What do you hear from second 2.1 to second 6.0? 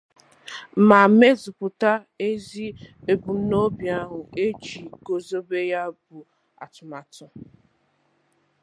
ezi ebumnobi ahụ e jiri guzobe ya